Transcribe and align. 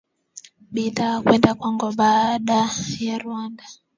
bidhaa 0.73 1.17
kwenda 1.25 1.51
Kongo 1.59 1.89
baada 1.99 2.59
ya 3.05 3.15
Rwanda 3.23 3.63